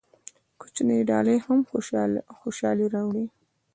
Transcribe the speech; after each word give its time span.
کوچنۍ 0.59 0.99
ډالۍ 1.09 1.37
هم 1.45 1.59
خوشحالي 2.41 2.85
راوړي. 2.95 3.25